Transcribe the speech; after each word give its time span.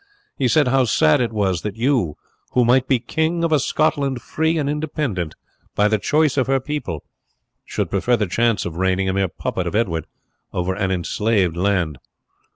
He 0.35 0.47
said 0.47 0.67
how 0.69 0.85
sad 0.85 1.21
it 1.21 1.31
was 1.31 1.61
that 1.61 1.75
you, 1.75 2.15
who 2.53 2.65
might 2.65 2.87
be 2.87 2.97
King 2.97 3.43
of 3.43 3.51
a 3.51 3.59
Scotland 3.59 4.19
free 4.19 4.57
and 4.57 4.67
independent, 4.67 5.35
by 5.75 5.87
the 5.87 5.99
choice 5.99 6.37
of 6.37 6.47
her 6.47 6.59
people, 6.59 7.03
should 7.65 7.91
prefer 7.91 8.17
the 8.17 8.25
chance 8.25 8.65
of 8.65 8.77
reigning, 8.77 9.09
a 9.09 9.13
mere 9.13 9.27
puppet 9.29 9.67
of 9.67 9.75
Edward, 9.75 10.07
over 10.53 10.73
an 10.73 10.89
enslaved 10.89 11.55
land. 11.55 11.99